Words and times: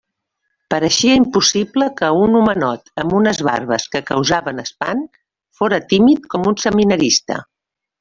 Pareixia 0.73 1.17
impossible 1.19 1.89
que 1.99 2.09
un 2.23 2.39
homenot 2.41 2.91
amb 3.05 3.15
unes 3.21 3.43
barbes 3.51 3.87
que 3.95 4.03
causaven 4.11 4.67
espant, 4.67 5.07
fóra 5.63 5.85
tímid 5.95 6.31
com 6.37 6.53
un 6.55 6.63
seminarista. 6.69 7.45